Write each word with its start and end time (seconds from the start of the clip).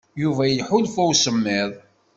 Yuba 0.21 0.43
iḥulfa 0.47 1.01
i 1.05 1.07
usemmid. 1.11 1.71